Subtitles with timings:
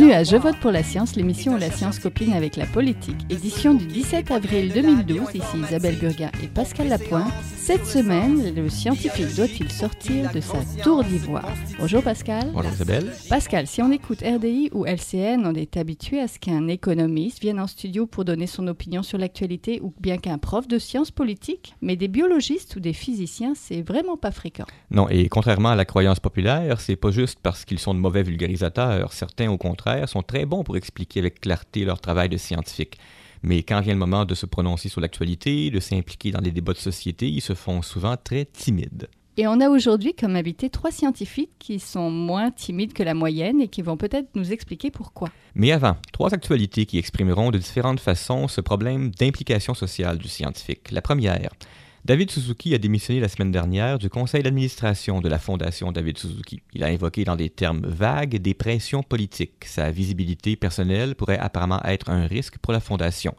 [0.00, 3.18] Bienvenue à Je vote pour la science, l'émission où la science copine avec la politique.
[3.28, 7.30] Édition du 17 avril 2012, ici Isabelle Burguin et Pascal Lapointe.
[7.58, 11.52] Cette semaine, le scientifique doit-il sortir de sa tour d'ivoire?
[11.78, 12.50] Bonjour Pascal.
[12.54, 13.12] Bonjour Isabelle.
[13.28, 17.60] Pascal, si on écoute RDI ou LCN, on est habitué à ce qu'un économiste vienne
[17.60, 21.74] en studio pour donner son opinion sur l'actualité ou bien qu'un prof de sciences politiques,
[21.82, 24.64] mais des biologistes ou des physiciens, c'est vraiment pas fréquent.
[24.90, 28.22] Non, et contrairement à la croyance populaire, c'est pas juste parce qu'ils sont de mauvais
[28.22, 29.12] vulgarisateurs.
[29.12, 32.98] Certains, au contraire, sont très bons pour expliquer avec clarté leur travail de scientifique.
[33.42, 36.74] Mais quand vient le moment de se prononcer sur l'actualité, de s'impliquer dans des débats
[36.74, 39.08] de société, ils se font souvent très timides.
[39.36, 43.62] Et on a aujourd'hui comme invité trois scientifiques qui sont moins timides que la moyenne
[43.62, 45.30] et qui vont peut-être nous expliquer pourquoi.
[45.54, 50.90] Mais avant, trois actualités qui exprimeront de différentes façons ce problème d'implication sociale du scientifique.
[50.90, 51.50] La première,
[52.06, 56.62] David Suzuki a démissionné la semaine dernière du conseil d'administration de la Fondation David Suzuki.
[56.72, 59.66] Il a invoqué dans des termes vagues des pressions politiques.
[59.66, 63.34] Sa visibilité personnelle pourrait apparemment être un risque pour la Fondation.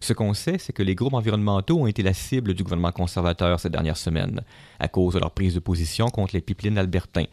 [0.00, 3.60] Ce qu'on sait, c'est que les groupes environnementaux ont été la cible du gouvernement conservateur
[3.60, 4.42] ces dernières semaines,
[4.80, 7.26] à cause de leur prise de position contre les pipelines albertains.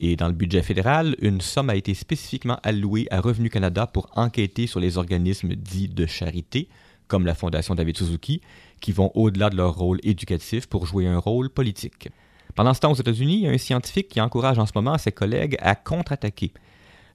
[0.00, 4.08] Et dans le budget fédéral, une somme a été spécifiquement allouée à Revenu Canada pour
[4.16, 6.68] enquêter sur les organismes dits de charité,
[7.08, 8.40] comme la Fondation David Suzuki,
[8.80, 12.08] qui vont au-delà de leur rôle éducatif pour jouer un rôle politique.
[12.54, 14.98] Pendant ce temps, aux États-Unis, il y a un scientifique qui encourage en ce moment
[14.98, 16.52] ses collègues à contre-attaquer.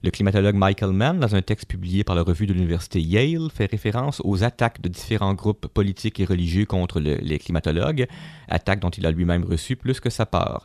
[0.02, 3.70] Le climatologue Michael Mann, dans un texte publié par la revue de l'Université Yale, fait
[3.70, 8.06] référence aux attaques de différents groupes politiques et religieux contre les climatologues,
[8.48, 10.64] attaques dont il a lui-même reçu plus que sa part.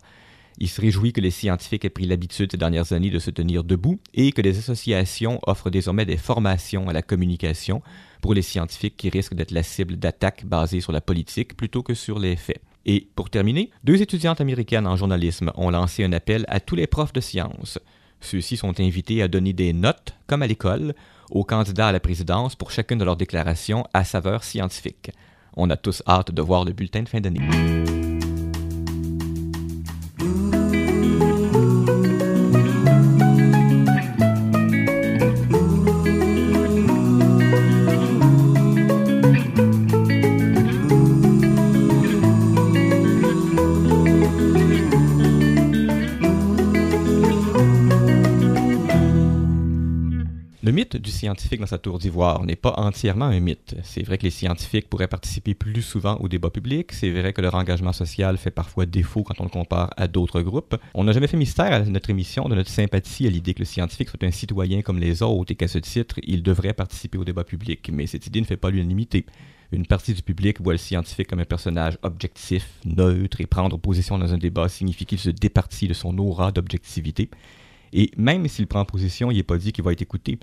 [0.57, 3.63] Il se réjouit que les scientifiques aient pris l'habitude ces dernières années de se tenir
[3.63, 7.81] debout et que les associations offrent désormais des formations à la communication
[8.21, 11.93] pour les scientifiques qui risquent d'être la cible d'attaques basées sur la politique plutôt que
[11.93, 12.61] sur les faits.
[12.85, 16.87] Et pour terminer, deux étudiantes américaines en journalisme ont lancé un appel à tous les
[16.87, 17.79] profs de sciences.
[18.21, 20.93] Ceux-ci sont invités à donner des notes, comme à l'école,
[21.31, 25.11] aux candidats à la présidence pour chacune de leurs déclarations à saveur scientifique.
[25.55, 28.18] On a tous hâte de voir le bulletin de fin d'année.
[51.19, 53.75] Scientifique dans sa tour d'ivoire n'est pas entièrement un mythe.
[53.83, 56.93] C'est vrai que les scientifiques pourraient participer plus souvent au débat public.
[56.93, 60.41] C'est vrai que leur engagement social fait parfois défaut quand on le compare à d'autres
[60.41, 60.77] groupes.
[60.93, 63.65] On n'a jamais fait mystère à notre émission de notre sympathie à l'idée que le
[63.65, 67.25] scientifique soit un citoyen comme les autres et qu'à ce titre, il devrait participer au
[67.25, 67.89] débat public.
[67.91, 69.25] Mais cette idée ne fait pas l'unanimité.
[69.73, 74.17] Une partie du public voit le scientifique comme un personnage objectif, neutre, et prendre position
[74.17, 77.29] dans un débat signifie qu'il se départit de son aura d'objectivité.
[77.91, 80.39] Et même s'il prend position, il n'est pas dit qu'il va être écouté.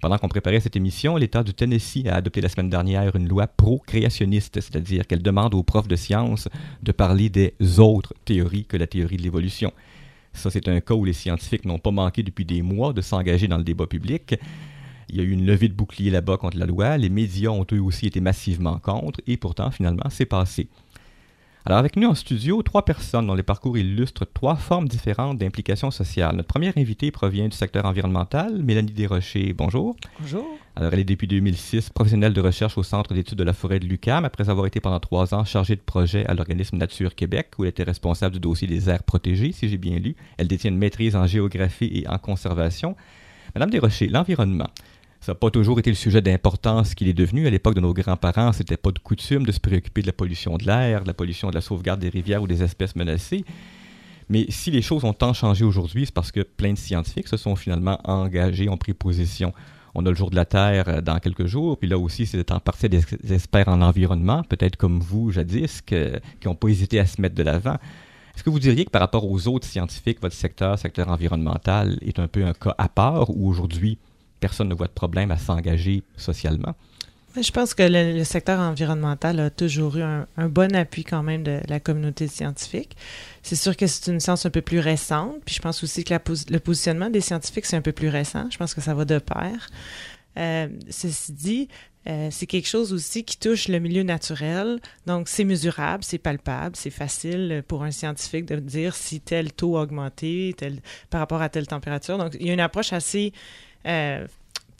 [0.00, 3.48] Pendant qu'on préparait cette émission, l'État du Tennessee a adopté la semaine dernière une loi
[3.48, 6.48] pro-créationniste, c'est-à-dire qu'elle demande aux profs de sciences
[6.82, 9.72] de parler des autres théories que la théorie de l'évolution.
[10.32, 13.48] Ça, c'est un cas où les scientifiques n'ont pas manqué depuis des mois de s'engager
[13.48, 14.36] dans le débat public.
[15.08, 17.66] Il y a eu une levée de bouclier là-bas contre la loi, les médias ont
[17.72, 20.68] eux aussi été massivement contre, et pourtant, finalement, c'est passé.
[21.68, 25.90] Alors, avec nous en studio, trois personnes dont les parcours illustrent trois formes différentes d'implication
[25.90, 26.34] sociale.
[26.34, 29.52] Notre première invitée provient du secteur environnemental, Mélanie Desrochers.
[29.52, 29.94] Bonjour.
[30.18, 30.46] Bonjour.
[30.76, 33.84] Alors, elle est depuis 2006 professionnelle de recherche au Centre d'études de la forêt de
[33.84, 37.64] l'UCAM, après avoir été pendant trois ans chargée de projet à l'organisme Nature Québec, où
[37.64, 40.16] elle était responsable du dossier des aires protégées, si j'ai bien lu.
[40.38, 42.96] Elle détient une maîtrise en géographie et en conservation.
[43.54, 44.70] Madame Desrochers, l'environnement.
[45.20, 47.46] Ça n'a pas toujours été le sujet d'importance qu'il est devenu.
[47.46, 50.56] À l'époque de nos grands-parents, c'était pas de coutume de se préoccuper de la pollution
[50.56, 53.44] de l'air, de la pollution de la sauvegarde des rivières ou des espèces menacées.
[54.28, 57.36] Mais si les choses ont tant changé aujourd'hui, c'est parce que plein de scientifiques se
[57.36, 59.52] sont finalement engagés, ont pris position.
[59.94, 62.52] On a le jour de la Terre euh, dans quelques jours, puis là aussi, c'est
[62.52, 63.02] en partie des
[63.32, 65.96] experts en environnement, peut-être comme vous jadis, qui
[66.44, 67.76] n'ont pas hésité à se mettre de l'avant.
[68.34, 72.20] Est-ce que vous diriez que par rapport aux autres scientifiques, votre secteur, secteur environnemental, est
[72.20, 73.98] un peu un cas à part, ou aujourd'hui,
[74.40, 76.74] personne ne voit de problème à s'engager socialement.
[77.40, 81.60] Je pense que le, secteur environnemental a toujours eu un, bon appui quand même de
[81.68, 82.96] la communauté scientifique.
[83.42, 86.14] C'est sûr que c'est une science un peu plus récente, puis je pense aussi que
[86.14, 88.46] le positionnement des scientifiques, c'est un peu plus récent.
[88.50, 89.68] Je pense que ça va de pair.
[90.36, 91.68] Euh, ceci dit,
[92.08, 94.80] euh, c'est quelque chose aussi qui touche le milieu naturel.
[95.06, 99.76] Donc, c'est mesurable, c'est palpable, c'est facile pour un scientifique de dire si tel taux
[99.76, 100.56] a augmenté
[101.10, 102.18] par rapport à telle température.
[102.18, 103.32] Donc, il y a une approche assez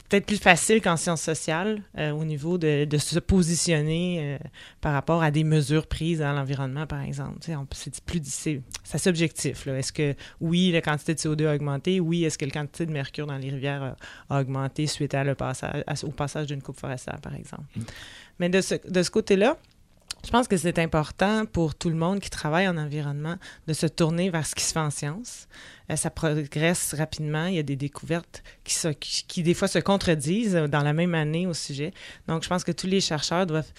[0.09, 4.39] peut-être plus facile qu'en sciences sociales euh, au niveau de, de se positionner euh,
[4.81, 7.39] par rapport à des mesures prises dans l'environnement, par exemple.
[7.73, 9.67] C'est plus c'est subjectif.
[9.67, 12.01] Est-ce que oui, la quantité de CO2 a augmenté?
[12.01, 13.97] Oui, est-ce que la quantité de mercure dans les rivières
[14.31, 17.65] a, augmenté suite à le passage, au passage d'une coupe forestière, par exemple?
[17.77, 17.83] Mm.
[18.39, 19.59] Mais de ce, de ce côté-là,
[20.29, 23.37] je pense que c'est important pour tout le monde qui travaille en environnement
[23.67, 25.49] de se tourner vers ce qui se fait en sciences.
[25.91, 27.47] Euh, ça progresse rapidement.
[27.47, 31.15] Il y a des découvertes qui, qui, qui, des fois se contredisent dans la même
[31.15, 31.95] année au sujet.
[32.27, 33.73] Donc, je pense que tous les chercheurs doivent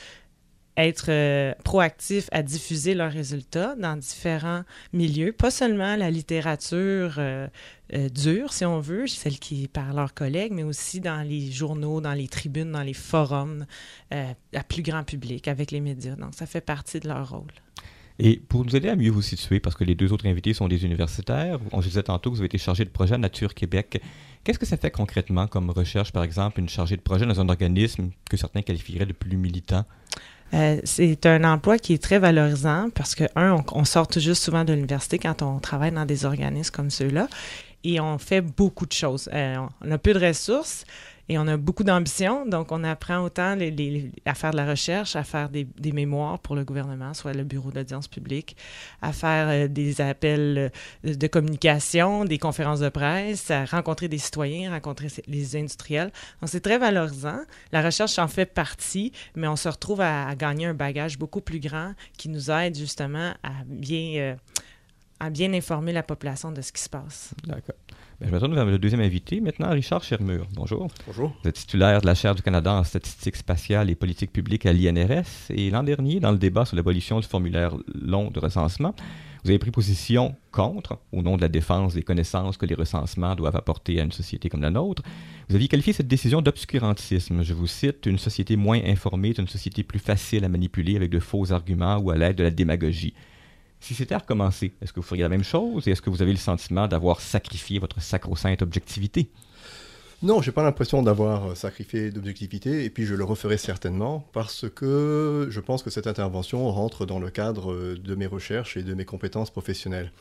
[0.80, 7.48] être euh, proactifs à diffuser leurs résultats dans différents milieux, pas seulement la littérature euh,
[7.94, 11.52] euh, dure, si on veut, celle qui est par leurs collègues, mais aussi dans les
[11.52, 13.66] journaux, dans les tribunes, dans les forums,
[14.12, 16.16] à plus grand public, avec les médias.
[16.16, 17.52] Donc, ça fait partie de leur rôle.
[18.20, 20.68] Et pour nous aider à mieux vous situer, parce que les deux autres invités sont
[20.68, 24.02] des universitaires, on disait tantôt que vous avez été chargé de projet Nature Québec.
[24.44, 27.48] Qu'est-ce que ça fait concrètement comme recherche, par exemple, une chargée de projet dans un
[27.48, 29.86] organisme que certains qualifieraient de plus militant?
[30.54, 34.64] Euh, c'est un emploi qui est très valorisant parce que, un, on, sort tout souvent
[34.64, 37.28] de l'université quand on travaille dans des organismes comme ceux-là
[37.84, 39.30] et on fait beaucoup de choses.
[39.34, 40.86] Euh, on a peu de ressources,
[41.30, 43.56] et on a beaucoup d'ambition, donc on apprend autant
[44.26, 47.72] à faire de la recherche, à faire des, mémoires pour le gouvernement, soit le bureau
[47.72, 48.58] d'audience publique,
[49.04, 50.72] à faire euh, des appels
[51.06, 56.12] euh, de communication, des conférences de presse, à rencontrer des citoyens, rencontrer les industriels.
[56.42, 57.42] Donc c'est très valorisant.
[57.72, 61.60] La recherche en fait partie, mais on se retrouve à, gagner un bagage beaucoup plus
[61.60, 64.36] grand qui nous aide justement à bien, euh,
[65.20, 67.32] à bien informer la population de ce qui se passe.
[67.46, 67.76] D'accord.
[68.20, 70.46] Ben, je me tourne vers le deuxième invité, maintenant Richard Chermur.
[70.54, 70.90] Bonjour.
[71.08, 71.34] Bonjour.
[71.42, 74.74] Vous êtes titulaire de la chaire du Canada en statistiques spatiales et politique publique à
[74.74, 75.50] l'INRS.
[75.52, 78.94] Et l'an dernier, dans le débat sur l'abolition du formulaire long de recensement,
[79.46, 83.36] vous avez pris position contre, au nom de la défense des connaissances que les recensements
[83.36, 85.02] doivent apporter à une société comme la nôtre.
[85.48, 87.42] Vous aviez qualifié cette décision d'obscurantisme.
[87.42, 91.10] Je vous cite, une société moins informée est une société plus facile à manipuler avec
[91.10, 93.14] de faux arguments ou à l'aide de la démagogie.
[93.80, 96.22] Si c'était à recommencer, est-ce que vous feriez la même chose et est-ce que vous
[96.22, 99.32] avez le sentiment d'avoir sacrifié votre sacro-sainte objectivité?
[100.22, 104.66] Non, j'ai pas l'impression d'avoir euh, sacrifié d'objectivité, et puis je le referai certainement parce
[104.70, 108.84] que je pense que cette intervention rentre dans le cadre euh, de mes recherches et
[108.84, 110.12] de mes compétences professionnelles.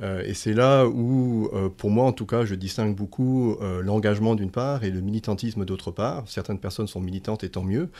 [0.00, 4.50] Euh, et c'est là où, pour moi en tout cas, je distingue beaucoup l'engagement d'une
[4.50, 6.24] part et le militantisme d'autre part.
[6.28, 7.90] Certaines personnes sont militantes et tant mieux.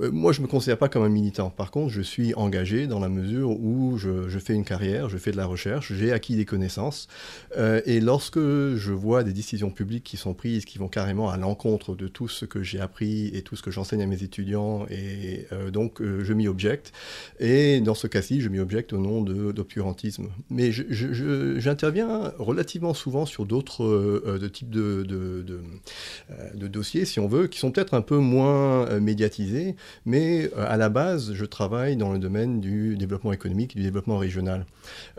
[0.00, 1.50] Euh, moi, je ne me considère pas comme un militant.
[1.50, 5.32] Par contre, je suis engagé dans la mesure où je, fais une carrière, je fais
[5.32, 7.08] de la recherche, j'ai acquis des connaissances.
[7.56, 11.36] Euh, et lorsque je vois des décisions publiques qui sont prises, qui vont carrément à
[11.36, 14.86] l'encontre de tout ce que j'ai appris et tout ce que j'enseigne à mes étudiants,
[14.90, 16.92] et euh, donc je m'y objecte.
[17.40, 20.28] Et dans ce cas-ci, je m'y objecte au nom d'obscurantisme.
[20.50, 27.70] Mais j'interviens relativement souvent sur d'autres types de, de, dossiers, si on veut, qui sont
[27.70, 29.74] peut-être un peu moins médiatisés
[30.06, 34.18] mais euh, à la base, je travaille dans le domaine du développement économique, du développement
[34.18, 34.66] régional.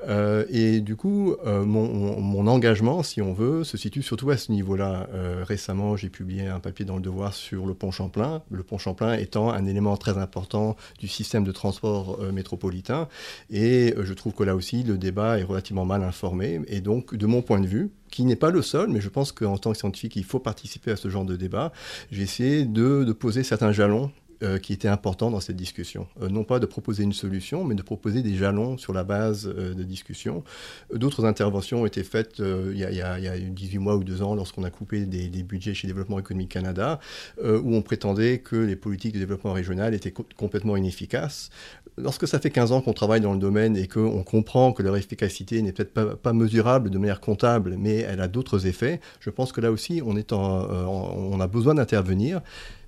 [0.08, 4.52] Euh, et du coup, euh, mon, engagement, si on veut, se situe surtout à ce
[4.52, 5.08] niveau-là.
[5.44, 9.14] récemment, j'ai publié un papier dans le Devoir sur le pont Champlain, le pont Champlain
[9.14, 13.08] étant un élément très important du système de transport métropolitain.
[13.52, 16.62] Et je trouve que là aussi, le débat est relativement mal informé.
[16.68, 19.32] Et donc, de mon point de vue, qui n'est pas le seul, mais je pense
[19.32, 21.72] qu'en tant que scientifique, il faut participer à ce genre de débat.
[22.12, 26.08] J'ai essayé de poser certains jalons euh, qui était important dans cette discussion.
[26.22, 29.46] Euh, non pas de proposer une solution, mais de proposer des jalons sur la base
[29.54, 30.46] euh, de discussion.
[30.94, 34.22] D'autres interventions ont été faites il y, a, il, y a, 18 mois ou deux
[34.22, 37.02] ans lorsqu'on a coupé des, budgets chez Développement économique Canada,
[37.44, 41.50] où on prétendait que les politiques de développement régional étaient complètement inefficaces.
[41.98, 44.96] Lorsque ça fait 15 ans qu'on travaille dans le domaine et qu'on comprend que leur
[44.96, 49.52] efficacité n'est peut-être pas, mesurable de manière comptable, mais elle a d'autres effets, je pense
[49.52, 52.42] que là aussi, on a besoin d'intervenir.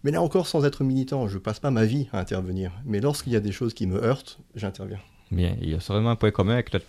[0.04, 2.72] Mais là encore, sans être militant, je passe pas ma vie à intervenir.
[2.86, 5.00] Mais lorsqu'il y a des choses qui me heurtent, j'interviens.
[5.32, 6.86] Bien, il y a sûrement un point commun avec notre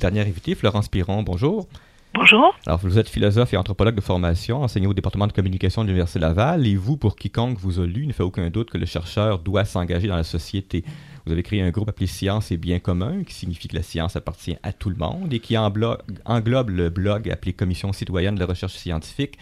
[0.00, 1.22] dernier invité, Florence Piron.
[1.22, 1.68] Bonjour.
[2.14, 2.56] Bonjour.
[2.66, 6.20] Alors, vous êtes philosophe et anthropologue de formation, enseignant au département de communication de l'Université
[6.20, 8.86] Laval, et vous, pour quiconque vous a lu, il ne fait aucun doute que le
[8.86, 10.84] chercheur doit s'engager dans la société.
[11.26, 14.14] Vous avez créé un groupe appelé Science et Bien commun, qui signifie que la science
[14.14, 18.74] appartient à tout le monde et qui englobe le blog appelé Commission citoyenne de recherche
[18.74, 19.36] scientifique,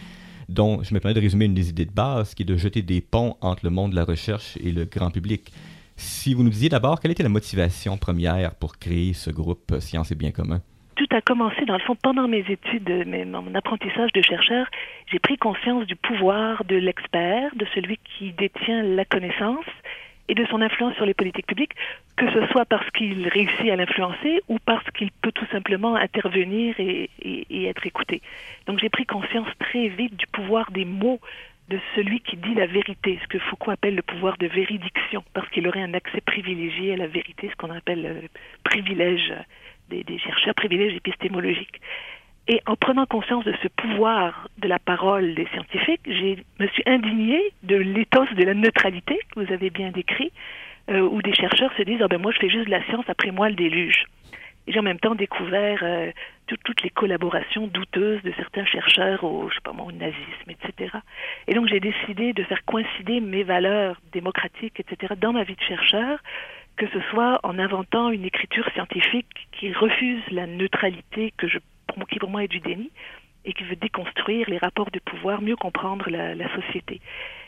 [0.49, 2.81] dont je me permets de résumer une des idées de base, qui est de jeter
[2.81, 5.51] des ponts entre le monde de la recherche et le grand public.
[5.95, 10.11] Si vous nous disiez d'abord, quelle était la motivation première pour créer ce groupe Sciences
[10.11, 10.61] et Bien commun?
[10.95, 12.87] Tout a commencé, dans le fond, pendant mes études,
[13.25, 14.67] mon apprentissage de chercheur.
[15.11, 19.65] J'ai pris conscience du pouvoir de l'expert, de celui qui détient la connaissance
[20.29, 21.75] et de son influence sur les politiques publiques,
[22.15, 26.75] que ce soit parce qu'il réussit à l'influencer ou parce qu'il peut tout simplement intervenir
[26.79, 27.09] et,
[27.67, 28.21] être écouté.
[28.67, 31.19] Donc j'ai pris conscience très vite du pouvoir des mots
[31.69, 35.49] de celui qui dit la vérité, ce que Foucault appelle le pouvoir de véridiction, parce
[35.49, 38.27] qu'il aurait un accès privilégié à la vérité, ce qu'on appelle le
[38.63, 39.33] privilège
[39.89, 41.79] des, des chercheurs, privilège épistémologique.
[42.47, 46.83] Et en prenant conscience de ce pouvoir de la parole des scientifiques, je me suis
[46.85, 50.31] indignée de l'éthos de la neutralité que vous avez bien décrit,
[50.89, 53.05] euh, où des chercheurs se disent ah ben moi je fais juste de la science,
[53.07, 54.05] après moi le déluge.
[54.67, 56.11] Et j'ai en même temps découvert euh,
[56.47, 60.97] toutes les collaborations douteuses de certains chercheurs au, je sais pas moi, au nazisme, etc.
[61.47, 65.13] Et donc j'ai décidé de faire coïncider mes valeurs démocratiques, etc.
[65.17, 66.19] dans ma vie de chercheur,
[66.75, 71.59] que ce soit en inventant une écriture scientifique qui refuse la neutralité que je
[72.09, 72.91] qui pour moi est du déni
[73.45, 77.01] et qui veut déconstruire les rapports de pouvoir, mieux comprendre la, société.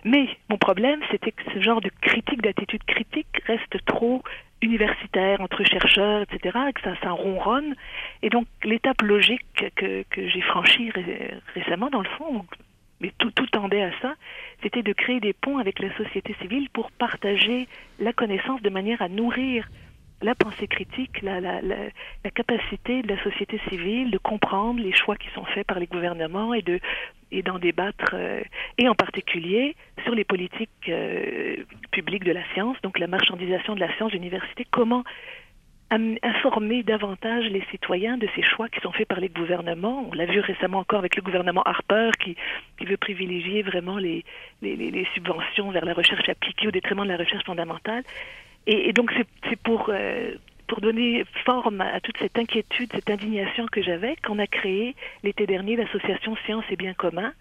[0.04, 4.22] Mais mon problème, c'était que ce genre de critique, d'attitude critique reste trop
[4.62, 7.76] universitaire entre chercheurs, etc., et que ça, ça ronronne.
[8.22, 10.92] Et donc, l'étape logique que, j'ai franchie
[11.54, 12.46] récemment, dans le fond,
[13.00, 14.16] mais tout tendait à ça,
[14.64, 17.68] c'était de créer des ponts avec la société civile pour partager
[18.00, 19.68] la connaissance de manière à nourrir
[20.22, 21.42] la pensée critique, la,
[22.34, 26.54] capacité de la société civile de comprendre les choix qui sont faits par les gouvernements
[26.54, 26.80] et de
[27.44, 28.42] d'en débattre, euh,
[28.78, 31.58] et en particulier sur les politiques euh,
[31.92, 35.04] publiques de la science, donc la marchandisation de la science d'université, comment
[35.92, 40.08] informer davantage les citoyens de ces choix qui sont faits par les gouvernements?
[40.12, 42.36] On l'a vu récemment encore avec le gouvernement Harper qui,
[42.86, 44.24] veut privilégier vraiment les,
[45.14, 48.04] subventions vers la recherche appliquée au détriment de la recherche fondamentale.
[48.68, 49.12] Et, donc
[49.48, 50.36] c'est pour euh,
[50.68, 55.46] pour donner forme à, toute cette inquiétude, cette indignation que j'avais, qu'on a créé l'été
[55.46, 57.34] dernier l'association Science et Bien commun,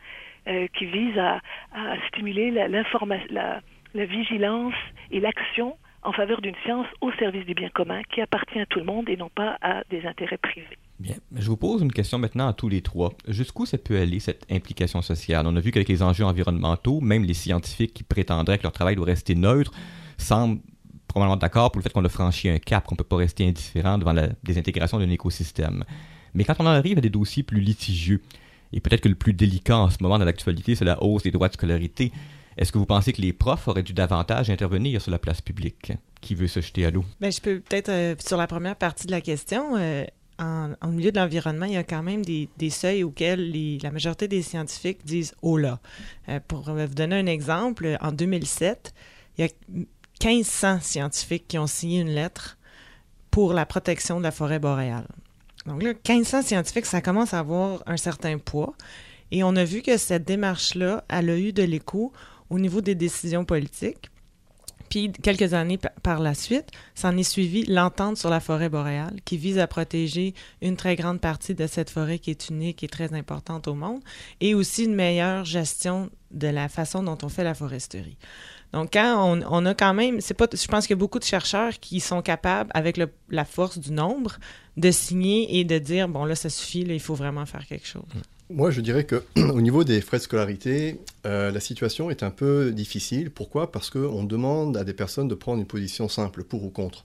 [0.46, 1.40] euh, qui vise à,
[2.08, 4.74] stimuler la, la vigilance
[5.10, 8.78] et l'action en faveur d'une science au service du bien commun qui appartient à tout
[8.78, 10.78] le monde et non pas à des intérêts privés.
[11.00, 11.16] Bien.
[11.34, 13.12] Je vous pose une question maintenant à tous les trois.
[13.26, 15.46] Jusqu'où ça peut aller, cette implication sociale?
[15.46, 18.94] On a vu qu'avec les enjeux environnementaux, même les scientifiques qui prétendraient que leur travail
[18.94, 19.72] doit rester neutre
[20.18, 20.60] semblent
[21.14, 23.46] probablement d'accord pour le fait qu'on a franchi un cap, qu'on ne peut pas rester
[23.46, 25.84] indifférent devant la désintégration d'un écosystème.
[26.34, 28.20] Mais quand on en arrive à des dossiers plus litigieux,
[28.72, 31.30] et peut-être que le plus délicat en ce moment dans l'actualité, c'est la hausse des
[31.30, 32.10] droits de scolarité,
[32.56, 35.92] est-ce que vous pensez que les profs auraient dû davantage intervenir sur la place publique?
[36.20, 37.04] Qui veut se jeter à l'eau?
[37.20, 40.04] Bien, je peux peut-être, euh, sur la première partie de la question, euh,
[40.38, 44.42] en, milieu de l'environnement, il y a quand même des, seuils auxquels la majorité des
[44.42, 45.78] scientifiques disent «oh là
[46.28, 48.94] euh, Pour vous donner un exemple, en 2007,
[49.38, 49.50] il y a
[50.24, 52.56] 1500 scientifiques qui ont signé une lettre
[53.30, 55.08] pour la protection de la forêt boréale.
[55.66, 58.74] Donc là, 1500 scientifiques, ça commence à avoir un certain poids.
[59.30, 62.12] Et on a vu que cette démarche-là, elle a eu de l'écho
[62.48, 64.10] au niveau des décisions politiques.
[64.88, 69.36] Puis, quelques années par la suite, s'en est suivi l'entente sur la forêt boréale, qui
[69.36, 73.12] vise à protéger une très grande partie de cette forêt qui est unique et très
[73.12, 74.00] importante au monde,
[74.40, 78.18] et aussi une meilleure gestion de la façon dont on fait la foresterie.
[78.74, 81.24] Donc, quand on, a quand même, c'est pas, je pense qu'il y a beaucoup de
[81.24, 83.00] chercheurs qui sont capables, avec
[83.30, 84.38] la force du nombre,
[84.76, 88.02] de signer et de dire bon là, ça suffit, il faut vraiment faire quelque chose.
[88.50, 92.30] Moi, je dirais que au niveau des frais de scolarité, euh, la situation est un
[92.30, 93.30] peu difficile.
[93.30, 93.70] Pourquoi?
[93.70, 97.04] Parce qu'on demande à des personnes de prendre une position simple, pour ou contre.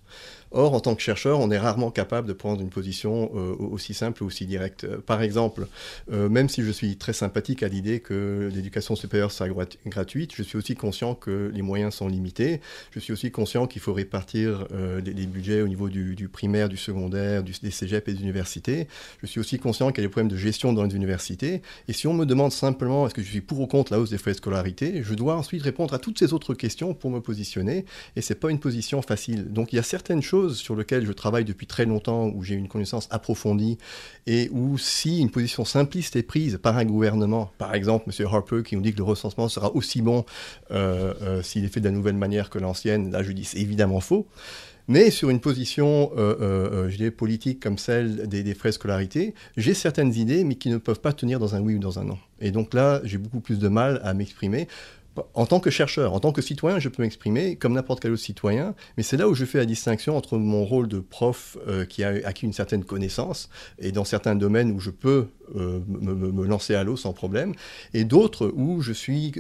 [0.51, 3.93] Or, en tant que chercheur, on est rarement capable de prendre une position euh, aussi
[3.93, 4.83] simple ou aussi directe.
[4.83, 5.67] Euh, par exemple,
[6.11, 9.47] euh, même si je suis très sympathique à l'idée que l'éducation supérieure soit
[9.85, 12.61] gratuite, je suis aussi conscient que les moyens sont limités.
[12.91, 14.67] Je suis aussi conscient qu'il faut répartir
[15.03, 18.87] les, budgets au niveau du, primaire, du secondaire, des cégeps et des universités.
[19.21, 21.61] Je suis aussi conscient qu'il y a des problèmes de gestion dans les universités.
[21.87, 24.09] Et si on me demande simplement est-ce que je suis pour ou contre la hausse
[24.09, 27.19] des frais de scolarité, je dois ensuite répondre à toutes ces autres questions pour me
[27.19, 27.85] positionner.
[28.15, 29.51] Et c'est pas une position facile.
[29.51, 32.55] Donc il y a certaines choses sur lequel je travaille depuis très longtemps, où j'ai
[32.55, 33.77] une connaissance approfondie,
[34.27, 38.27] et où si une position simpliste est prise par un gouvernement, par exemple M.
[38.27, 40.25] Harper qui nous dit que le recensement sera aussi bon
[40.71, 43.59] euh, euh, s'il est fait de la nouvelle manière que l'ancienne, là je dis c'est
[43.59, 44.27] évidemment faux.
[44.87, 49.75] Mais sur une position, euh, je dirais, politique comme celle des, des frais scolarité, j'ai
[49.75, 52.17] certaines idées, mais qui ne peuvent pas tenir dans un oui ou dans un non.
[52.41, 54.67] Et donc là, j'ai beaucoup plus de mal à m'exprimer
[55.33, 58.21] en tant que chercheur, en tant que citoyen, je peux m'exprimer comme n'importe quel autre
[58.21, 61.85] citoyen, mais c'est là où je fais la distinction entre mon rôle de prof euh,
[61.85, 63.49] qui a acquis une certaine connaissance
[63.79, 67.53] et dans certains domaines où je peux euh, me, lancer à l'eau sans problème,
[67.93, 69.33] et d'autres où je suis,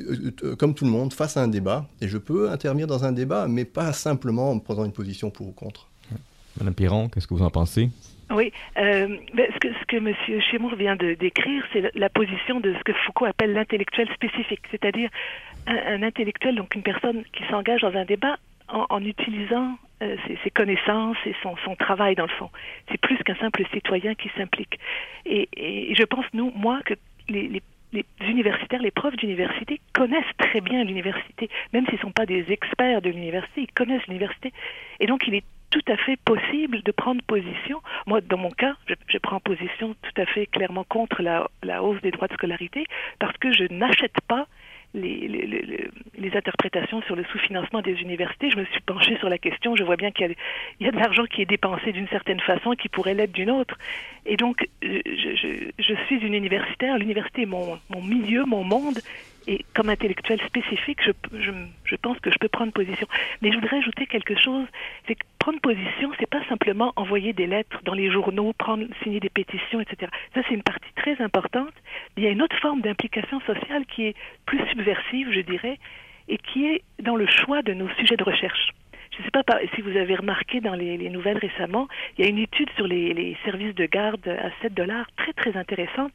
[0.43, 3.11] euh, comme tout le monde, face à un débat, et je peux intervenir dans un
[3.11, 5.87] débat, mais pas simplement en prenant une position pour ou contre.
[6.57, 7.89] Madame Piron, qu'est-ce que vous en pensez?
[8.31, 10.13] Oui, euh, ce que, ce que M.
[10.51, 15.09] Chémour vient de décrire, c'est la, position de ce que Foucault appelle l'intellectuel spécifique, c'est-à-dire
[15.69, 21.17] un, intellectuel, donc une personne qui s'engage dans un débat en, utilisant euh, ses, connaissances
[21.25, 22.49] et son, travail dans le fond.
[22.91, 24.79] C'est plus qu'un simple citoyen qui s'implique.
[25.25, 25.49] Et,
[25.97, 26.93] je pense, nous, moi, que
[27.29, 27.61] les,
[28.21, 33.01] universitaires, les profs d'université connaissent très bien l'université, même s'ils ne sont pas des experts
[33.01, 34.53] de l'université, ils connaissent l'université.
[34.99, 37.81] Et donc, il est tout à fait possible de prendre position.
[38.05, 42.11] Moi, dans mon cas, je, prends position tout à fait clairement contre la hausse des
[42.11, 42.85] droits de scolarité
[43.19, 44.47] parce que je n'achète pas
[44.93, 45.27] les,
[46.17, 48.49] les, interprétations sur le sous-financement des universités.
[48.49, 49.75] Je me suis penchée sur la question.
[49.75, 50.35] Je vois bien qu'il
[50.79, 53.51] y, y, a de l'argent qui est dépensé d'une certaine façon qui pourrait l'être d'une
[53.51, 53.77] autre.
[54.25, 56.97] Et donc, je, je, je, suis une universitaire.
[56.97, 58.99] L'université est mon, mon milieu, mon monde
[59.49, 61.51] et comme intellectuel spécifique, je, je,
[61.83, 63.07] je, pense que je peux prendre position.
[63.41, 64.65] Mais je voudrais ajouter quelque chose,
[65.07, 69.19] c'est que prendre position, c'est pas simplement envoyer des lettres dans les journaux, prendre, signer
[69.19, 70.11] des pétitions, etc.
[70.35, 71.73] Ça, c'est une partie très importante.
[72.17, 75.77] Il y a une autre forme d'implication sociale qui est plus subversive, je dirais,
[76.27, 78.71] et qui est dans le choix de nos sujets de recherche.
[79.11, 79.43] Je ne sais pas
[79.75, 81.87] si vous avez remarqué dans les, les, nouvelles récemment,
[82.17, 85.57] il y a une étude sur les, services de garde à 7 dollars très très
[85.57, 86.13] intéressante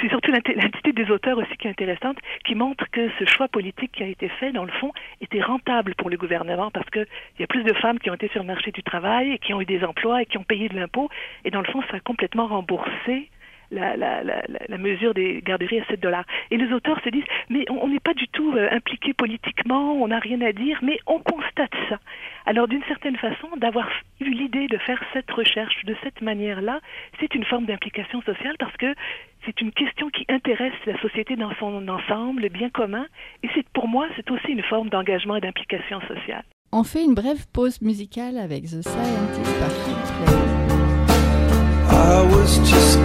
[0.00, 3.92] c'est surtout l'attitude des auteurs aussi qui est intéressante, qui montre que ce choix politique
[3.92, 7.06] qui a été fait, dans le fond, était rentable pour le gouvernement parce qu'il
[7.38, 9.54] y a plus de femmes qui ont été sur le marché du travail et qui
[9.54, 11.08] ont eu des emplois et qui ont payé de l'impôt.
[11.44, 13.30] Et dans le fond, ça a complètement remboursé
[13.70, 16.24] la, la, la, la, mesure des garderies à 7 dollars.
[16.50, 20.08] Et les auteurs se disent, mais on n'est pas du tout euh, impliqué politiquement, on
[20.08, 21.98] n'a rien à dire, mais on constate ça.
[22.46, 23.88] Alors d'une certaine façon, d'avoir
[24.20, 26.80] eu l'idée de faire cette recherche de cette manière-là,
[27.20, 28.94] c'est une forme d'implication sociale parce que
[29.44, 33.06] c'est une question qui intéresse la société dans son ensemble, le bien commun,
[33.42, 36.44] et c'est pour moi, c'est aussi une forme d'engagement et d'implication sociale.
[36.72, 39.70] On fait une brève pause musicale avec The Scientist par
[41.92, 42.98] I was just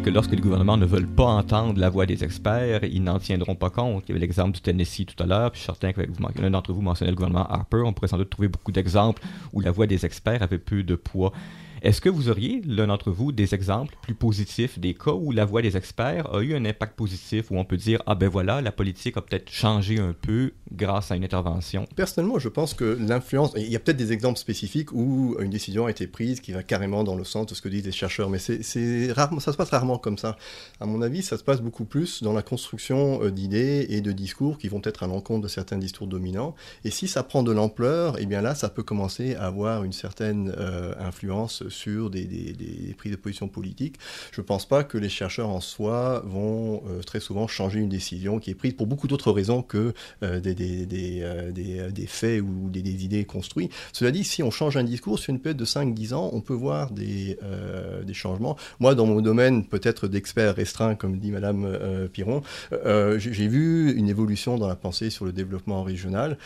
[0.00, 3.54] que lorsque les gouvernements ne veulent pas entendre la voix des experts, ils n'en tiendront
[3.54, 4.04] pas compte.
[4.06, 6.00] Il y avait l'exemple du Tennessee tout à l'heure, puis je suis certain que
[6.40, 7.82] l'un d'entre vous mentionnait le gouvernement Harper.
[7.84, 10.94] On pourrait sans doute trouver beaucoup d'exemples où la voix des experts avait peu de
[10.94, 11.32] poids.
[11.82, 15.44] Est-ce que vous auriez, l'un d'entre vous, des exemples plus positifs des cas où la
[15.44, 18.60] voix des experts a eu un impact positif, où on peut dire, ah ben voilà,
[18.60, 21.84] la politique a peut-être changé un peu grâce à une intervention?
[21.96, 25.86] Personnellement, je pense que l'influence, il y a peut-être des exemples spécifiques où une décision
[25.86, 28.30] a été prise qui va carrément dans le sens de ce que disent les chercheurs,
[28.30, 30.36] mais c'est rarement, ça se passe rarement comme ça.
[30.78, 34.12] À mon avis, ça se passe beaucoup plus dans la construction euh, d'idées et de
[34.12, 36.54] discours qui vont être à l'encontre de certains discours dominants.
[36.84, 39.92] Et si ça prend de l'ampleur, eh bien là, ça peut commencer à avoir une
[39.92, 43.96] certaine euh, influence sur des, des, prises de position politiques.
[44.30, 47.88] Je ne pense pas que les chercheurs en soi vont euh, très souvent changer une
[47.88, 52.80] décision qui est prise pour beaucoup d'autres raisons que euh, des, des, faits ou des,
[53.04, 53.72] idées construites.
[53.92, 56.54] Cela dit, si on change un discours sur une période de 5-10 ans, on peut
[56.54, 57.38] voir des,
[58.04, 58.56] des changements.
[58.80, 64.58] Moi, dans mon domaine peut-être d'expert restreint, comme dit Madame Piron, j'ai vu une évolution
[64.58, 66.36] dans la pensée sur le développement régional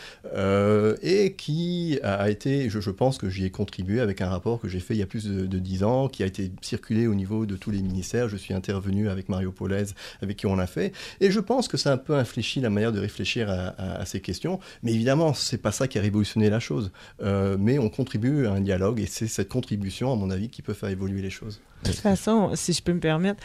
[1.01, 4.67] et qui a été, je, je pense que j'y ai contribué avec un rapport que
[4.67, 7.15] j'ai fait il y a plus de, de, 10 ans, qui a été circulé au
[7.15, 8.29] niveau de tous les ministères.
[8.29, 9.85] Je suis intervenu avec Mario Paulez,
[10.21, 10.93] avec qui on l'a fait.
[11.21, 14.21] Et je pense que ça a un peu infléchi la manière de réfléchir à, ces
[14.21, 14.59] questions.
[14.83, 16.91] Mais évidemment, c'est pas ça qui a révolutionné la chose.
[17.21, 20.61] Euh, mais on contribue à un dialogue et c'est cette contribution, à mon avis, qui
[20.61, 21.59] peut faire évoluer les choses.
[21.83, 23.39] De toute façon, si je peux me permettre,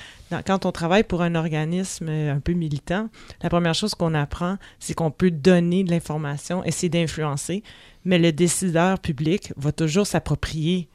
[0.47, 3.09] quand on travaille pour un organisme un peu militant,
[3.43, 7.63] la première chose qu'on apprend, c'est qu'on peut donner de l'information, essayer d'influencer,
[8.05, 10.89] mais le décideur public va toujours s'approprier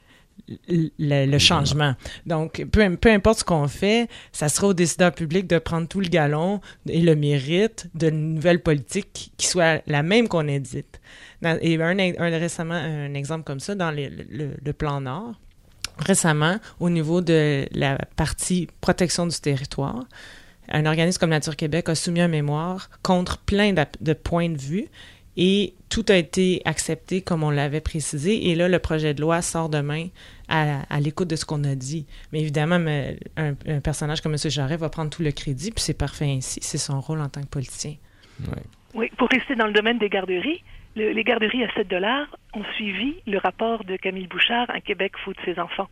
[0.67, 1.95] le, le, changement.
[2.25, 5.99] Donc, peu, peu importe ce qu'on fait, ça sera au décideur public de prendre tout
[5.99, 11.01] le galon et le mérite d'une nouvelle politique qui, soit la même qu'on édite.
[11.41, 15.39] Dans, et un, un, récemment, un exemple comme ça, dans les, le, le, plan Nord,
[15.99, 20.05] récemment, au niveau de la partie protection du territoire,
[20.69, 24.57] un organisme comme Nature Québec a soumis un mémoire contre plein de, de points de
[24.57, 24.87] vue
[25.37, 28.49] et tout a été accepté comme on l'avait précisé.
[28.49, 30.07] Et là, le projet de loi sort demain
[30.49, 32.07] à, à l'écoute de ce qu'on a dit.
[32.33, 34.49] Mais évidemment, mais un, un, personnage comme M.
[34.49, 36.59] Jarret va prendre tout le crédit, puis c'est parfait ainsi.
[36.63, 37.95] C'est son rôle en tant que politicien.
[38.41, 38.63] Ouais.
[38.95, 40.63] Oui, pour rester dans le domaine des garderies,
[40.95, 45.13] le, les garderies à 7 dollars ont suivi le rapport de Camille Bouchard, Un Québec
[45.23, 45.87] fou de ses enfants.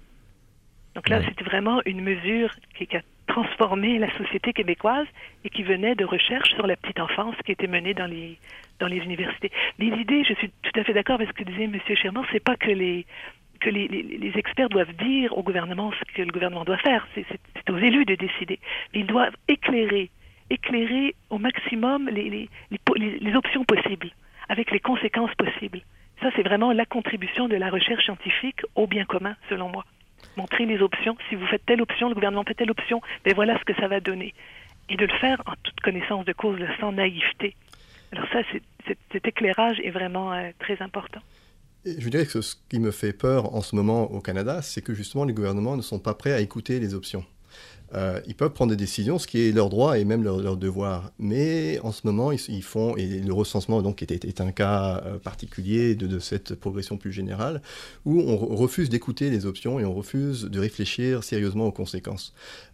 [0.95, 1.25] Donc là, ouais.
[1.27, 5.07] c'était vraiment une mesure qui, qui a transformé la société québécoise
[5.43, 8.39] et qui venait de recherches sur la petite enfance qui était menée dans les
[8.79, 9.51] dans les universités.
[9.79, 11.79] Mais l'idée, je suis tout à fait d'accord avec ce que disait M.
[11.95, 13.05] Sherman, c'est pas que les
[13.61, 17.07] que les, les, les, experts doivent dire au gouvernement ce que le gouvernement doit faire.
[17.15, 18.59] C'est aux élus de décider.
[18.93, 20.09] Mais ils doivent éclairer,
[20.49, 22.49] éclairer au maximum les, les,
[22.95, 24.11] les, les options possibles,
[24.49, 25.81] avec les conséquences possibles.
[26.21, 29.85] Ça, c'est vraiment la contribution de la recherche scientifique au bien commun, selon moi.
[30.37, 31.17] Montrer les options.
[31.29, 33.87] Si vous faites telle option, le gouvernement fait telle option, ben voilà ce que ça
[33.87, 34.33] va donner.
[34.89, 37.55] Et de le faire en toute connaissance de cause, sans naïveté.
[38.11, 38.39] Alors ça,
[39.11, 41.21] cet éclairage est vraiment euh, très important.
[41.85, 44.93] Je dirais que ce qui me fait peur en ce moment au Canada, c'est que
[44.93, 47.23] justement les gouvernements ne sont pas prêts à écouter les options.
[47.93, 51.11] Euh, ils peuvent prendre des décisions, ce qui est leur droit et même leur, devoir.
[51.19, 55.95] Mais en ce moment, ils, font, et le recensement donc est, un cas euh, particulier
[55.95, 57.61] de, cette progression plus générale,
[58.05, 62.33] où on refuse d'écouter les options et on refuse de réfléchir sérieusement aux conséquences.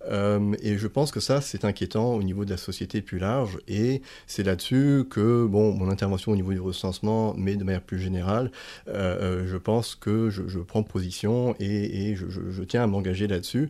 [0.10, 3.60] Euh, et je pense que ça, c'est inquiétant au niveau de la société plus large,
[3.68, 8.00] et c'est là-dessus que, bon, mon intervention au niveau du recensement, mais de manière plus
[8.00, 8.52] générale,
[8.88, 13.70] je pense que je, prends position et, je tiens à m'engager là-dessus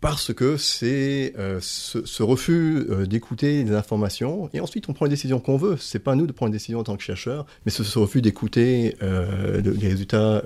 [0.00, 4.48] parce que c'est euh, ce, refus euh, d'écouter les informations.
[4.52, 5.76] Et ensuite on prend les décisions qu'on veut.
[5.78, 7.98] C'est pas à nous de prendre une décision en tant que chercheurs, mais ce, ce
[7.98, 10.42] refus d'écouter euh, les résultats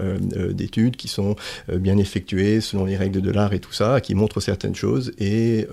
[0.50, 1.36] d'études qui sont
[1.68, 5.12] bien effectués selon les règles de l'art et tout ça, qui montrent certaines choses.
[5.18, 5.66] Et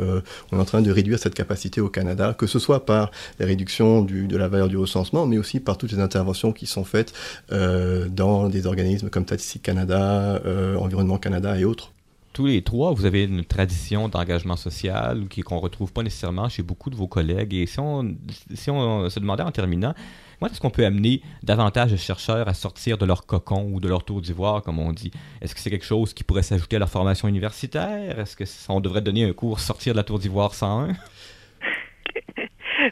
[0.51, 3.45] on est en train de réduire cette capacité au Canada, que ce soit par la
[3.45, 6.83] réduction du, de la valeur du recensement, mais aussi par toutes les interventions qui sont
[6.83, 7.13] faites
[7.49, 10.41] dans des organismes comme Statistique Canada,
[10.77, 11.91] Environnement Canada et autres
[12.39, 16.63] tous les trois, vous avez une tradition d'engagement social qu'on ne retrouve pas nécessairement chez
[16.63, 17.53] beaucoup de vos collègues.
[17.53, 18.15] Et si on,
[18.53, 19.93] si on se demandait en terminant,
[20.39, 23.89] comment est-ce qu'on peut amener davantage de chercheurs à sortir de leur cocon ou de
[23.89, 25.11] leur tour d'ivoire, comme on dit?
[25.41, 28.17] Est-ce que c'est quelque chose qui pourrait s'ajouter à leur formation universitaire?
[28.17, 30.93] Est-ce qu'on devrait donner un cours sortir de la tour d'ivoire 101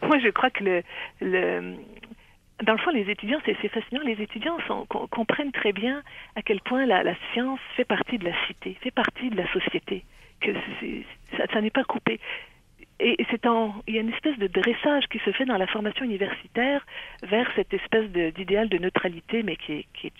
[0.01, 0.83] Moi, je crois que le,
[1.21, 1.77] le,
[2.63, 4.01] dans le fond, les étudiants, c'est fascinant.
[4.03, 4.57] Les étudiants
[5.11, 6.01] comprennent très bien
[6.35, 10.03] à quel point la, science fait partie de la cité, fait partie de la société,
[10.41, 10.51] que
[11.51, 12.19] ça, n'est pas coupé.
[12.99, 13.45] Et c'est
[13.85, 16.83] il y a une espèce de dressage qui se fait dans la formation universitaire
[17.21, 20.13] vers cette espèce d'idéal de, neutralité, mais qui est,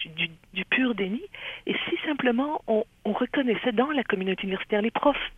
[0.54, 1.24] du, pur déni.
[1.66, 5.32] Et si simplement on, on, reconnaissait dans la communauté universitaire, les profs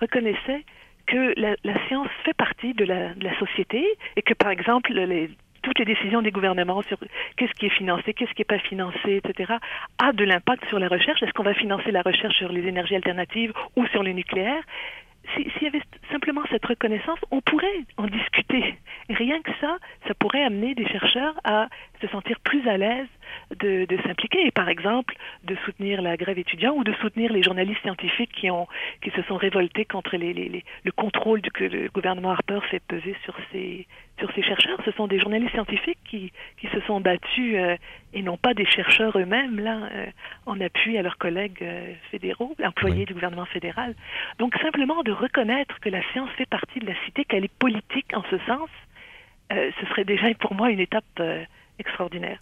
[0.00, 0.64] reconnaissaient
[1.06, 3.84] que la, science fait partie de la, société
[4.16, 4.92] et que, par exemple,
[5.66, 6.96] toutes les décisions des gouvernements sur
[7.36, 9.54] qu'est-ce qui est financé, qu'est-ce qui n'est pas financé, etc.,
[9.98, 11.20] a de l'impact sur la recherche.
[11.24, 14.62] Est-ce qu'on va financer la recherche sur les énergies alternatives ou sur le nucléaire?
[15.34, 18.76] S'il y avait simplement cette reconnaissance, on pourrait en discuter.
[19.10, 21.66] Rien que ça, ça pourrait amener des chercheurs à
[22.00, 23.08] se sentir plus à l'aise
[23.58, 27.42] de, de s'impliquer et par exemple de soutenir la grève étudiante ou de soutenir les
[27.42, 28.66] journalistes scientifiques qui ont
[29.02, 32.80] qui se sont révoltés contre les, les, les, le contrôle que le gouvernement Harper fait
[32.80, 33.86] peser sur ces
[34.18, 34.78] sur ces chercheurs.
[34.84, 37.76] Ce sont des journalistes scientifiques qui, qui se sont battus euh,
[38.14, 40.06] et non pas des chercheurs eux-mêmes là euh,
[40.46, 43.04] en appui à leurs collègues euh, fédéraux, employés Oui.
[43.04, 43.94] du gouvernement fédéral.
[44.38, 48.12] Donc simplement de reconnaître que la science fait partie de la cité, qu'elle est politique
[48.14, 48.68] en ce sens,
[49.50, 51.04] ce serait déjà pour moi une étape
[51.78, 52.40] extraordinaire.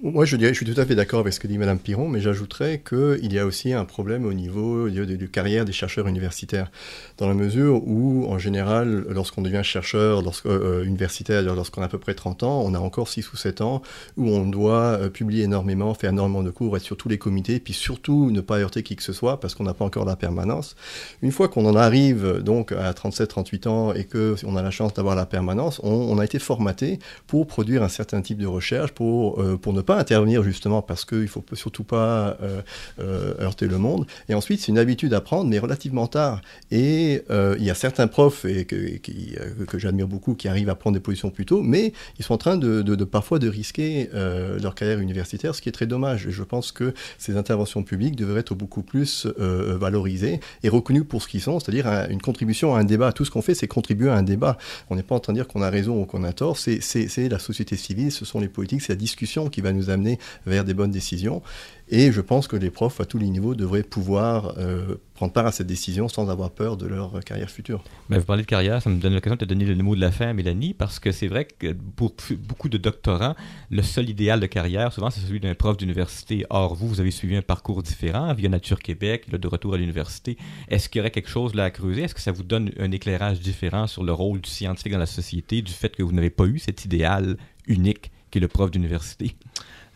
[0.00, 2.08] Moi, je dirais, je suis tout à fait d'accord avec ce que dit Madame Piron,
[2.08, 6.06] mais j'ajouterais qu'il y a aussi un problème au niveau de, de, carrière des chercheurs
[6.06, 6.70] universitaires,
[7.16, 11.88] dans la mesure où, en général, lorsqu'on devient chercheur lorsque, euh, universitaire, lorsqu'on a à
[11.88, 13.82] peu près 30 ans, on a encore 6 ou 7 ans
[14.16, 17.58] où on doit euh, publier énormément, faire énormément de cours, être sur tous les comités,
[17.58, 20.16] puis surtout ne pas heurter qui que ce soit parce qu'on n'a pas encore la
[20.16, 20.76] permanence.
[21.22, 24.94] Une fois qu'on en arrive donc à 37-38 ans et que on a la chance
[24.94, 28.92] d'avoir la permanence, on, on, a été formaté pour produire un certain type de recherche,
[28.92, 32.60] pour, euh, pour ne pas intervenir justement parce qu'il ne faut surtout pas euh,
[33.00, 34.06] euh, heurter le monde.
[34.28, 36.42] Et ensuite, c'est une habitude à prendre, mais relativement tard.
[36.70, 40.92] Et euh, il y a certains profs que, que j'admire beaucoup qui arrivent à prendre
[40.92, 45.00] des positions plus tôt, mais ils sont en train de, parfois de risquer leur carrière
[45.00, 46.26] universitaire, ce qui est très dommage.
[46.26, 51.22] Et je pense que ces interventions publiques devraient être beaucoup plus valorisées et reconnues pour
[51.22, 53.12] ce qu'ils sont, c'est-à-dire un, une contribution à un débat.
[53.12, 54.58] Tout ce qu'on fait, c'est contribuer à un débat.
[54.90, 56.58] On n'est pas en train de dire qu'on a raison ou qu'on a tort.
[56.58, 60.18] C'est la société civile, ce sont les politiques, c'est la discussion qui va nous amener
[60.46, 61.42] vers des bonnes décisions.
[61.90, 65.46] Et je pense que les profs à tous les niveaux devraient pouvoir euh, prendre part
[65.46, 67.82] à cette décision sans avoir peur de leur carrière future.
[68.10, 70.00] Ben, vous parlez de carrière, ça me donne l'occasion de te donner le mot de
[70.00, 72.14] la fin Mélanie, parce que c'est vrai que pour
[72.46, 73.34] beaucoup de doctorants,
[73.70, 76.44] le seul idéal de carrière, souvent, c'est celui d'un prof d'université.
[76.50, 79.78] Or, vous, vous avez suivi un parcours différent via Nature Québec, là, de retour à
[79.78, 80.36] l'université.
[80.68, 82.02] Est-ce qu'il y aurait quelque chose là à creuser?
[82.02, 85.06] Est-ce que ça vous donne un éclairage différent sur le rôle du scientifique dans la
[85.06, 88.10] société, du fait que vous n'avez pas eu cet idéal unique?
[88.30, 89.36] Qui est le prof d'université?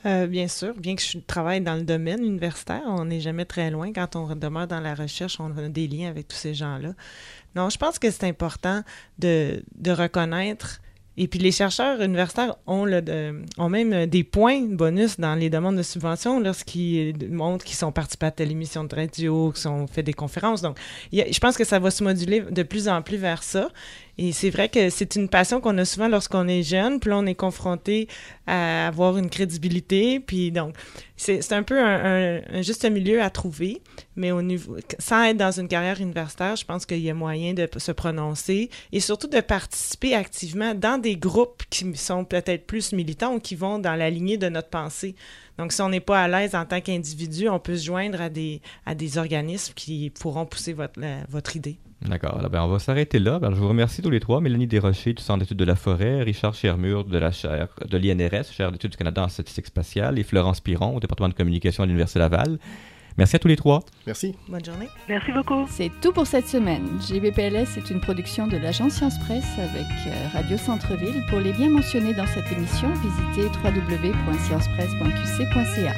[0.05, 3.71] Euh, bien sûr, bien que je travaille dans le domaine universitaire, on n'est jamais très
[3.71, 3.93] loin.
[3.93, 6.95] Quand on demeure dans la recherche, on a des liens avec tous ces gens-là.
[7.55, 8.83] Non, je pense que c'est important
[9.19, 10.81] de, de reconnaître.
[11.19, 15.51] Et puis les chercheurs universitaires ont, le, de, ont même des points bonus dans les
[15.51, 19.87] demandes de subvention lorsqu'ils montrent qu'ils sont participés à telle émission de radio, qu'ils ont
[19.87, 20.63] fait des conférences.
[20.63, 20.79] Donc,
[21.13, 23.69] je pense que ça va se moduler de plus en plus vers ça.
[24.19, 27.17] Et c'est vrai que c'est une passion qu'on a souvent lorsqu'on est jeune, puis là,
[27.17, 28.09] on est confronté
[28.47, 30.75] à avoir une crédibilité, puis donc,
[31.17, 33.81] c'est un peu un, un, juste milieu à trouver,
[34.17, 37.55] mais au niveau, sans être dans une carrière universitaire, je pense qu'il y a moyen
[37.55, 42.93] de se prononcer et surtout de participer activement dans des groupes qui sont peut-être plus
[42.93, 45.15] militants ou qui vont dans la lignée de notre pensée.
[45.59, 48.29] Donc, si on n'est pas à l'aise en tant qu'individu, on peut se joindre à
[48.29, 51.79] des, à des organismes qui pourront pousser votre, votre idée.
[52.07, 52.41] D'accord.
[52.51, 53.39] Ben, on va s'arrêter là.
[53.43, 54.41] Je vous remercie tous les trois.
[54.41, 58.47] Mélanie Desrochers du Centre d'études de la forêt, Richard Chermur de la chaire de l'INRS,
[58.53, 61.87] chaire d'études du Canada en statistique spatiale, et Florence Piron au département de communication à
[61.87, 62.59] l'Université Laval.
[63.19, 63.81] Merci à tous les trois.
[64.07, 64.35] Merci.
[64.49, 64.89] Bonne journée.
[65.09, 65.67] Merci beaucoup.
[65.69, 66.89] C'est tout pour cette semaine.
[67.07, 69.85] GBPLS est une production de l'agence Science Presse avec
[70.33, 71.23] Radio Centre-Ville.
[71.29, 75.93] Pour les liens mentionnés dans cette émission, visitez www.sciencepresse.qc.ca.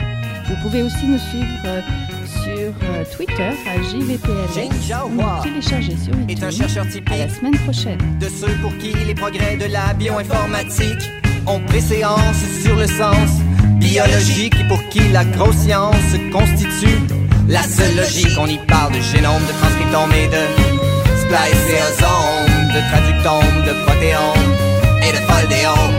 [0.48, 1.80] Vous pouvez aussi nous suivre euh,
[2.26, 4.68] sur euh, Twitter à JVPLS
[5.06, 7.98] ou télécharger sur est un chercheur typique à la semaine prochaine.
[8.20, 11.00] de ceux pour qui les progrès de la bioinformatique
[11.46, 13.40] ont préséance sur le sens
[13.74, 15.94] biologique et pour qui la grosse science
[16.32, 16.98] constitue
[17.48, 18.36] la seule logique.
[18.38, 20.42] On y parle de génome, de transcriptome et de
[21.22, 24.50] spliceosome, de traductome, de protéome
[25.02, 25.96] et de foldéome,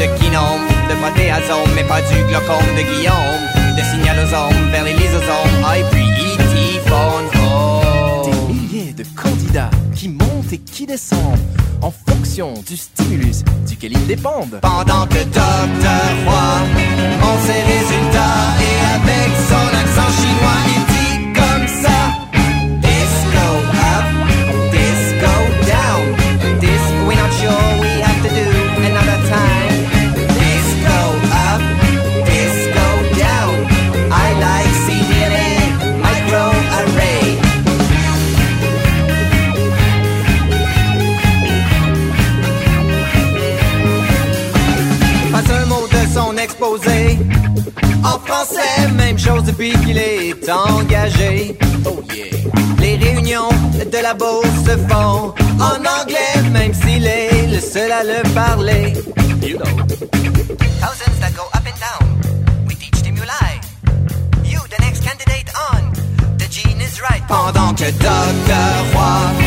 [0.00, 3.42] de kinome, de protéasome, mais pas du glaucome de Guillaume,
[3.76, 6.80] de signalosome vers les lysosomes, ah, et puis E.T.
[6.88, 8.30] phone home.
[8.30, 11.38] Des milliers de candidats qui montent et qui descendent
[11.80, 14.60] en fonction du stimulus duquel ils dépendent.
[14.60, 16.60] Pendant que Docteur Roy
[17.20, 20.95] montre ses résultats et avec son accent chinois il dit
[48.16, 51.58] En français, même chose depuis qu'il est engagé.
[51.84, 52.24] Oh yeah.
[52.78, 58.02] Les réunions de la bourse se font en anglais, même s'il est le seul à
[58.02, 58.94] le parler.
[59.42, 59.66] You know.
[60.80, 63.60] Thousands that go up and down with each stimuli.
[64.44, 65.92] You, the next candidate on.
[66.38, 67.22] The gene is right.
[67.28, 68.94] Pendant que Dr.
[68.94, 69.45] Roy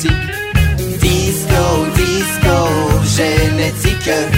[0.00, 2.56] Disco, disco,
[3.02, 4.37] génétique.